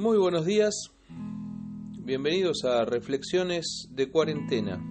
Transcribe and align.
Muy 0.00 0.16
buenos 0.16 0.46
días, 0.46 0.74
bienvenidos 1.98 2.64
a 2.64 2.86
Reflexiones 2.86 3.86
de 3.90 4.10
Cuarentena, 4.10 4.82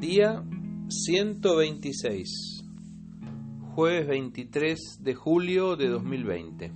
día 0.00 0.42
126, 0.88 2.64
jueves 3.74 4.08
23 4.08 5.00
de 5.02 5.14
julio 5.14 5.76
de 5.76 5.88
2020. 5.88 6.72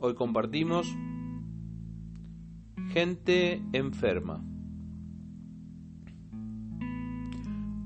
Hoy 0.00 0.14
compartimos 0.14 0.86
gente 2.92 3.62
enferma. 3.72 4.44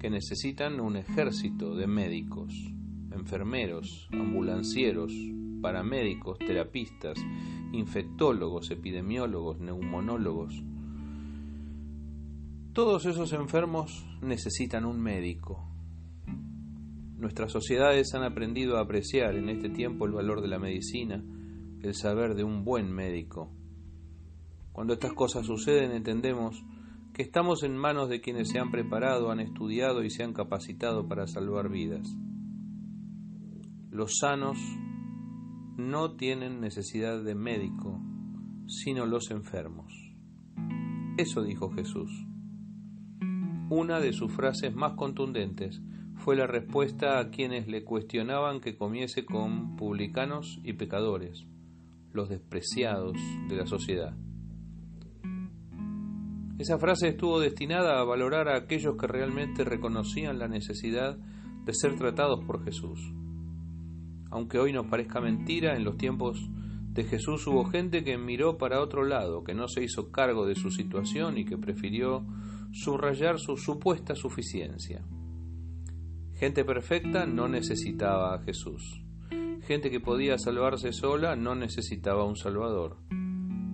que 0.00 0.10
necesitan 0.10 0.80
un 0.80 0.96
ejército 0.96 1.76
de 1.76 1.86
médicos, 1.86 2.52
enfermeros, 3.12 4.08
ambulancieros, 4.10 5.12
paramédicos, 5.60 6.40
terapistas, 6.40 7.18
infectólogos, 7.72 8.72
epidemiólogos, 8.72 9.60
neumonólogos. 9.60 10.60
Todos 12.72 13.06
esos 13.06 13.32
enfermos 13.32 14.04
necesitan 14.22 14.84
un 14.84 15.00
médico, 15.00 15.68
Nuestras 17.22 17.52
sociedades 17.52 18.14
han 18.14 18.24
aprendido 18.24 18.76
a 18.76 18.80
apreciar 18.80 19.36
en 19.36 19.48
este 19.48 19.70
tiempo 19.70 20.06
el 20.06 20.12
valor 20.12 20.42
de 20.42 20.48
la 20.48 20.58
medicina, 20.58 21.22
el 21.80 21.94
saber 21.94 22.34
de 22.34 22.42
un 22.42 22.64
buen 22.64 22.90
médico. 22.90 23.48
Cuando 24.72 24.94
estas 24.94 25.12
cosas 25.12 25.46
suceden 25.46 25.92
entendemos 25.92 26.64
que 27.14 27.22
estamos 27.22 27.62
en 27.62 27.76
manos 27.76 28.08
de 28.08 28.20
quienes 28.20 28.48
se 28.48 28.58
han 28.58 28.72
preparado, 28.72 29.30
han 29.30 29.38
estudiado 29.38 30.02
y 30.02 30.10
se 30.10 30.24
han 30.24 30.32
capacitado 30.32 31.06
para 31.06 31.28
salvar 31.28 31.70
vidas. 31.70 32.12
Los 33.88 34.16
sanos 34.18 34.58
no 35.76 36.16
tienen 36.16 36.60
necesidad 36.60 37.22
de 37.22 37.36
médico, 37.36 38.00
sino 38.66 39.06
los 39.06 39.30
enfermos. 39.30 39.92
Eso 41.18 41.44
dijo 41.44 41.70
Jesús. 41.70 42.10
Una 43.70 44.00
de 44.00 44.12
sus 44.12 44.32
frases 44.32 44.74
más 44.74 44.94
contundentes 44.94 45.80
fue 46.16 46.36
la 46.36 46.46
respuesta 46.46 47.18
a 47.18 47.30
quienes 47.30 47.66
le 47.68 47.84
cuestionaban 47.84 48.60
que 48.60 48.76
comiese 48.76 49.24
con 49.24 49.76
publicanos 49.76 50.60
y 50.62 50.74
pecadores, 50.74 51.44
los 52.12 52.28
despreciados 52.28 53.16
de 53.48 53.56
la 53.56 53.66
sociedad. 53.66 54.14
Esa 56.58 56.78
frase 56.78 57.08
estuvo 57.08 57.40
destinada 57.40 57.98
a 57.98 58.04
valorar 58.04 58.48
a 58.48 58.56
aquellos 58.56 58.96
que 58.96 59.06
realmente 59.06 59.64
reconocían 59.64 60.38
la 60.38 60.46
necesidad 60.46 61.16
de 61.64 61.74
ser 61.74 61.96
tratados 61.96 62.44
por 62.44 62.64
Jesús. 62.64 63.00
Aunque 64.30 64.58
hoy 64.58 64.72
nos 64.72 64.86
parezca 64.86 65.20
mentira, 65.20 65.74
en 65.76 65.84
los 65.84 65.96
tiempos 65.96 66.38
de 66.92 67.04
Jesús 67.04 67.46
hubo 67.46 67.64
gente 67.64 68.04
que 68.04 68.18
miró 68.18 68.58
para 68.58 68.80
otro 68.80 69.04
lado, 69.04 69.42
que 69.44 69.54
no 69.54 69.66
se 69.66 69.82
hizo 69.82 70.10
cargo 70.12 70.46
de 70.46 70.54
su 70.54 70.70
situación 70.70 71.38
y 71.38 71.44
que 71.44 71.56
prefirió 71.56 72.24
subrayar 72.72 73.38
su 73.38 73.56
supuesta 73.56 74.14
suficiencia. 74.14 75.02
Gente 76.42 76.64
perfecta 76.64 77.24
no 77.24 77.46
necesitaba 77.46 78.34
a 78.34 78.42
Jesús. 78.42 79.00
Gente 79.68 79.92
que 79.92 80.00
podía 80.00 80.38
salvarse 80.38 80.90
sola 80.90 81.36
no 81.36 81.54
necesitaba 81.54 82.24
un 82.24 82.34
Salvador. 82.34 82.96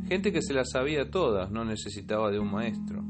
Gente 0.06 0.32
que 0.32 0.42
se 0.42 0.52
las 0.52 0.72
sabía 0.72 1.10
todas 1.10 1.50
no 1.50 1.64
necesitaba 1.64 2.30
de 2.30 2.38
un 2.38 2.52
maestro. 2.52 3.02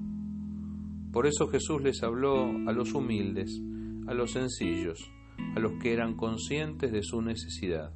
Por 1.13 1.27
eso 1.27 1.49
Jesús 1.49 1.83
les 1.83 2.05
habló 2.05 2.45
a 2.69 2.73
los 2.73 2.95
humildes, 2.95 3.61
a 4.07 4.15
los 4.15 4.31
sencillos, 4.31 5.11
a 5.57 5.59
los 5.59 5.73
que 5.83 5.93
eran 5.93 6.15
conscientes 6.15 6.93
de 6.93 7.03
su 7.03 7.21
necesidad. 7.21 7.93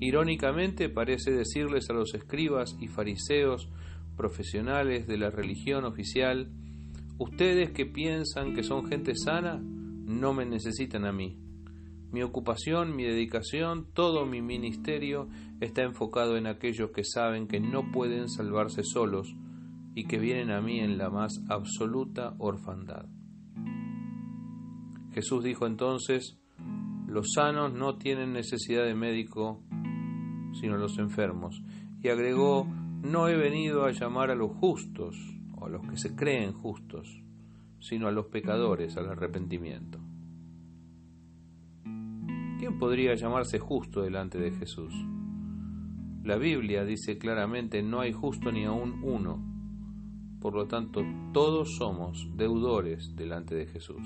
Irónicamente 0.00 0.88
parece 0.88 1.30
decirles 1.30 1.88
a 1.90 1.92
los 1.92 2.12
escribas 2.12 2.76
y 2.80 2.88
fariseos 2.88 3.68
profesionales 4.16 5.06
de 5.06 5.16
la 5.16 5.30
religión 5.30 5.84
oficial, 5.84 6.50
ustedes 7.18 7.70
que 7.70 7.86
piensan 7.86 8.52
que 8.52 8.64
son 8.64 8.88
gente 8.88 9.14
sana, 9.14 9.62
no 10.10 10.34
me 10.34 10.44
necesitan 10.44 11.04
a 11.06 11.12
mí. 11.12 11.38
Mi 12.12 12.22
ocupación, 12.22 12.96
mi 12.96 13.04
dedicación, 13.04 13.86
todo 13.94 14.26
mi 14.26 14.42
ministerio 14.42 15.28
está 15.60 15.82
enfocado 15.82 16.36
en 16.36 16.48
aquellos 16.48 16.90
que 16.90 17.04
saben 17.04 17.46
que 17.46 17.60
no 17.60 17.92
pueden 17.92 18.28
salvarse 18.28 18.82
solos 18.82 19.32
y 19.94 20.04
que 20.04 20.18
vienen 20.18 20.50
a 20.50 20.60
mí 20.60 20.80
en 20.80 20.98
la 20.98 21.08
más 21.10 21.40
absoluta 21.48 22.34
orfandad. 22.38 23.06
Jesús 25.12 25.44
dijo 25.44 25.66
entonces, 25.66 26.36
los 27.06 27.32
sanos 27.32 27.72
no 27.72 27.96
tienen 27.96 28.32
necesidad 28.32 28.84
de 28.84 28.94
médico, 28.94 29.62
sino 30.60 30.76
los 30.76 30.98
enfermos. 30.98 31.62
Y 32.02 32.08
agregó, 32.08 32.66
no 33.02 33.28
he 33.28 33.36
venido 33.36 33.84
a 33.84 33.92
llamar 33.92 34.30
a 34.30 34.34
los 34.34 34.52
justos, 34.52 35.16
o 35.56 35.66
a 35.66 35.68
los 35.68 35.86
que 35.88 35.96
se 35.96 36.14
creen 36.16 36.52
justos, 36.52 37.22
sino 37.80 38.08
a 38.08 38.12
los 38.12 38.26
pecadores 38.26 38.96
al 38.96 39.08
arrepentimiento. 39.08 39.98
¿Quién 42.60 42.78
podría 42.78 43.14
llamarse 43.14 43.58
justo 43.58 44.02
delante 44.02 44.38
de 44.38 44.50
Jesús? 44.50 44.92
La 46.22 46.36
Biblia 46.36 46.84
dice 46.84 47.16
claramente 47.16 47.82
no 47.82 48.00
hay 48.00 48.12
justo 48.12 48.52
ni 48.52 48.66
aún 48.66 49.00
uno. 49.02 49.42
Por 50.42 50.54
lo 50.54 50.68
tanto, 50.68 51.00
todos 51.32 51.76
somos 51.78 52.28
deudores 52.36 53.16
delante 53.16 53.54
de 53.54 53.64
Jesús. 53.64 54.02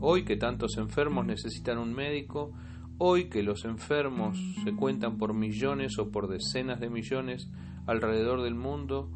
Hoy 0.00 0.24
que 0.24 0.36
tantos 0.36 0.78
enfermos 0.78 1.24
necesitan 1.24 1.78
un 1.78 1.94
médico, 1.94 2.52
hoy 2.98 3.28
que 3.28 3.44
los 3.44 3.64
enfermos 3.66 4.36
se 4.64 4.74
cuentan 4.74 5.16
por 5.16 5.32
millones 5.32 6.00
o 6.00 6.10
por 6.10 6.26
decenas 6.26 6.80
de 6.80 6.90
millones 6.90 7.48
alrededor 7.86 8.42
del 8.42 8.56
mundo, 8.56 9.12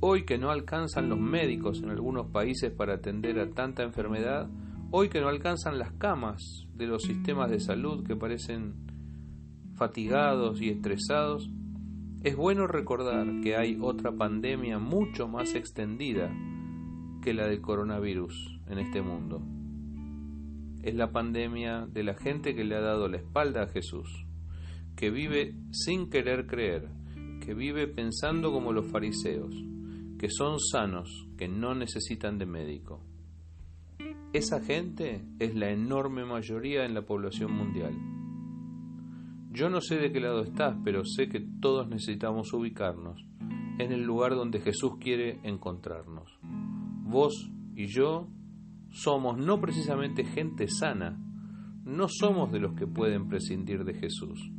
Hoy 0.00 0.24
que 0.24 0.38
no 0.38 0.52
alcanzan 0.52 1.08
los 1.08 1.18
médicos 1.18 1.82
en 1.82 1.90
algunos 1.90 2.28
países 2.28 2.70
para 2.70 2.94
atender 2.94 3.40
a 3.40 3.50
tanta 3.50 3.82
enfermedad, 3.82 4.48
Hoy 4.90 5.10
que 5.10 5.20
no 5.20 5.28
alcanzan 5.28 5.78
las 5.78 5.92
camas 5.92 6.66
de 6.74 6.86
los 6.86 7.02
sistemas 7.02 7.50
de 7.50 7.60
salud 7.60 8.06
que 8.06 8.16
parecen 8.16 8.86
fatigados 9.74 10.62
y 10.62 10.70
estresados, 10.70 11.50
es 12.24 12.34
bueno 12.34 12.66
recordar 12.66 13.42
que 13.42 13.54
hay 13.54 13.76
otra 13.82 14.12
pandemia 14.12 14.78
mucho 14.78 15.28
más 15.28 15.54
extendida 15.54 16.34
que 17.22 17.34
la 17.34 17.46
del 17.46 17.60
coronavirus 17.60 18.62
en 18.66 18.78
este 18.78 19.02
mundo. 19.02 19.42
Es 20.82 20.94
la 20.94 21.12
pandemia 21.12 21.86
de 21.86 22.04
la 22.04 22.14
gente 22.14 22.54
que 22.54 22.64
le 22.64 22.74
ha 22.74 22.80
dado 22.80 23.08
la 23.08 23.18
espalda 23.18 23.64
a 23.64 23.68
Jesús, 23.68 24.08
que 24.96 25.10
vive 25.10 25.54
sin 25.70 26.08
querer 26.08 26.46
creer, 26.46 26.88
que 27.44 27.52
vive 27.52 27.88
pensando 27.88 28.52
como 28.52 28.72
los 28.72 28.90
fariseos, 28.90 29.54
que 30.18 30.30
son 30.30 30.58
sanos, 30.58 31.28
que 31.36 31.46
no 31.46 31.74
necesitan 31.74 32.38
de 32.38 32.46
médico. 32.46 33.04
Esa 34.34 34.60
gente 34.60 35.24
es 35.38 35.54
la 35.54 35.70
enorme 35.70 36.26
mayoría 36.26 36.84
en 36.84 36.92
la 36.92 37.06
población 37.06 37.50
mundial. 37.50 37.94
Yo 39.50 39.70
no 39.70 39.80
sé 39.80 39.96
de 39.96 40.12
qué 40.12 40.20
lado 40.20 40.42
estás, 40.42 40.76
pero 40.84 41.02
sé 41.06 41.30
que 41.30 41.40
todos 41.40 41.88
necesitamos 41.88 42.52
ubicarnos 42.52 43.24
en 43.78 43.90
el 43.90 44.02
lugar 44.02 44.34
donde 44.34 44.60
Jesús 44.60 44.96
quiere 45.00 45.40
encontrarnos. 45.44 46.38
Vos 46.42 47.50
y 47.74 47.86
yo 47.86 48.28
somos 48.90 49.38
no 49.38 49.62
precisamente 49.62 50.24
gente 50.24 50.68
sana, 50.68 51.18
no 51.86 52.06
somos 52.08 52.52
de 52.52 52.60
los 52.60 52.74
que 52.74 52.86
pueden 52.86 53.28
prescindir 53.28 53.84
de 53.84 53.94
Jesús. 53.94 54.50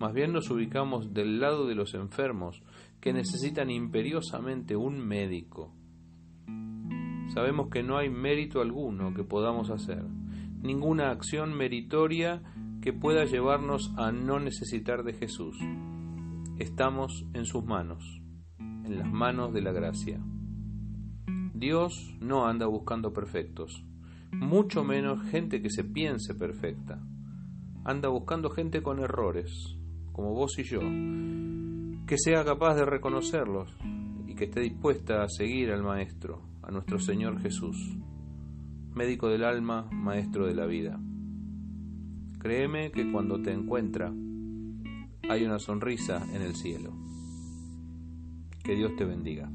Más 0.00 0.14
bien 0.14 0.32
nos 0.32 0.50
ubicamos 0.50 1.14
del 1.14 1.38
lado 1.38 1.68
de 1.68 1.76
los 1.76 1.94
enfermos 1.94 2.60
que 3.00 3.12
necesitan 3.12 3.70
imperiosamente 3.70 4.74
un 4.74 4.98
médico. 4.98 5.72
Sabemos 7.28 7.68
que 7.70 7.82
no 7.82 7.98
hay 7.98 8.08
mérito 8.08 8.60
alguno 8.60 9.12
que 9.12 9.24
podamos 9.24 9.70
hacer, 9.70 10.04
ninguna 10.62 11.10
acción 11.10 11.56
meritoria 11.56 12.42
que 12.80 12.92
pueda 12.92 13.24
llevarnos 13.24 13.92
a 13.96 14.12
no 14.12 14.38
necesitar 14.38 15.02
de 15.02 15.12
Jesús. 15.12 15.58
Estamos 16.58 17.26
en 17.34 17.44
sus 17.44 17.64
manos, 17.64 18.22
en 18.58 18.98
las 18.98 19.10
manos 19.10 19.52
de 19.52 19.60
la 19.60 19.72
gracia. 19.72 20.20
Dios 21.52 22.16
no 22.20 22.46
anda 22.46 22.66
buscando 22.66 23.12
perfectos, 23.12 23.84
mucho 24.32 24.84
menos 24.84 25.22
gente 25.30 25.60
que 25.60 25.70
se 25.70 25.84
piense 25.84 26.34
perfecta. 26.34 27.02
Anda 27.84 28.08
buscando 28.08 28.50
gente 28.50 28.82
con 28.82 29.00
errores, 29.00 29.76
como 30.12 30.32
vos 30.32 30.58
y 30.58 30.62
yo, 30.62 30.80
que 32.06 32.18
sea 32.18 32.44
capaz 32.44 32.76
de 32.76 32.84
reconocerlos 32.84 33.76
que 34.36 34.44
esté 34.44 34.60
dispuesta 34.60 35.22
a 35.22 35.28
seguir 35.28 35.72
al 35.72 35.82
Maestro, 35.82 36.42
a 36.62 36.70
nuestro 36.70 36.98
Señor 36.98 37.40
Jesús, 37.40 37.96
médico 38.94 39.28
del 39.28 39.42
alma, 39.42 39.88
Maestro 39.90 40.46
de 40.46 40.54
la 40.54 40.66
vida. 40.66 41.00
Créeme 42.38 42.92
que 42.92 43.10
cuando 43.10 43.40
te 43.40 43.52
encuentra 43.52 44.12
hay 45.28 45.44
una 45.44 45.58
sonrisa 45.58 46.24
en 46.34 46.42
el 46.42 46.54
cielo. 46.54 46.92
Que 48.62 48.76
Dios 48.76 48.94
te 48.96 49.04
bendiga. 49.04 49.50